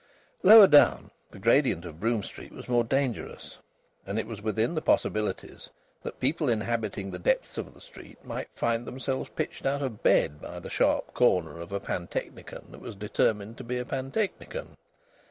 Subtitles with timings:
[0.41, 3.59] Lower down the gradient of Brougham Street was more dangerous,
[4.03, 5.69] and it was within the possibilities
[6.01, 10.41] that people inhabiting the depths of the street might find themselves pitched out of bed
[10.41, 14.75] by the sharp corner of a pantechnicon that was determined to be a pantechnicon.